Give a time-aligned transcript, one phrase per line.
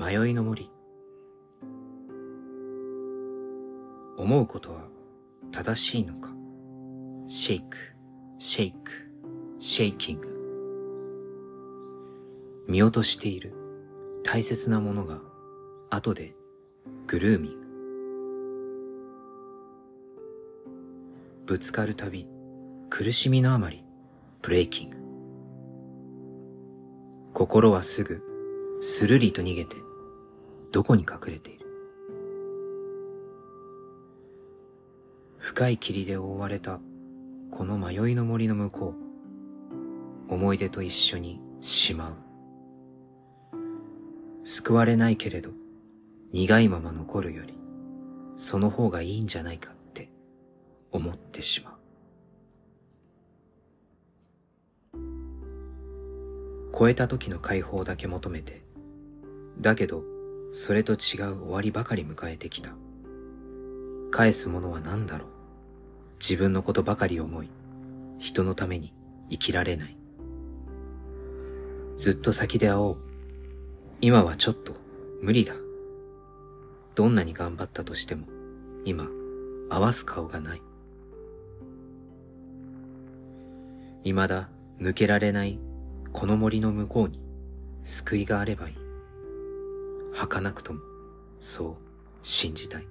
[0.00, 0.70] 迷いの森。
[4.16, 4.88] 思うことは
[5.52, 6.30] 正しいのか？
[7.28, 7.76] シェイク。
[8.38, 8.92] シェイク。
[9.58, 10.28] シェイキング。
[12.66, 13.52] 見落としている。
[14.24, 15.20] 大切なものが
[15.90, 16.34] 後で
[17.06, 17.66] グルーミング。
[21.44, 22.26] ぶつかるたび
[22.88, 23.84] 苦しみのあまり
[24.40, 24.96] ブレイキング。
[27.34, 28.22] 心はすぐ
[28.80, 29.76] スルリと逃げて
[30.72, 31.66] どこに隠れている？
[35.38, 36.80] 深い霧で覆われた
[37.50, 38.94] この迷いの森の向こ
[40.28, 40.32] う。
[40.32, 42.14] 思い出と一緒にしまう。
[44.44, 45.50] 救われないけれど
[46.32, 47.58] 苦いまま残るより
[48.36, 50.08] その方がいいんじゃないかって
[50.92, 51.74] 思ってしまう。
[56.78, 58.62] 超えた時の解放だけ求めて
[59.60, 60.04] だけど
[60.52, 62.70] それと違う終わりばかり迎えてきた。
[64.10, 65.28] 返すものは何だろう。
[66.18, 67.48] 自分のことばかり思い
[68.18, 68.92] 人のために
[69.30, 69.96] 生きられない。
[71.96, 72.96] ずっと先で会おう。
[74.00, 74.74] 今はちょっと
[75.22, 75.54] 無理だ。
[76.94, 78.26] どんなに頑張ったとしても
[78.84, 79.06] 今
[79.70, 80.62] 合わす顔がない。
[84.02, 84.48] 未だ
[84.80, 85.58] 抜けられない
[86.12, 87.20] この森の向こうに
[87.84, 88.79] 救いがあればいい。
[90.20, 90.80] 儚くとも
[91.40, 91.74] そう
[92.22, 92.86] 信じたい。